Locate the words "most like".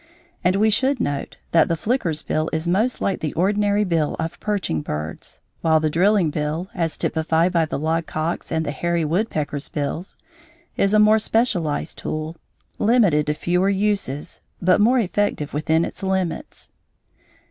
2.67-3.19